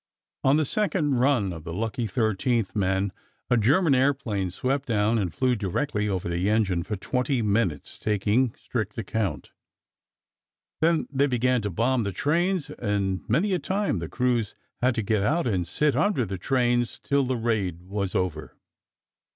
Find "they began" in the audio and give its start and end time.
11.11-11.61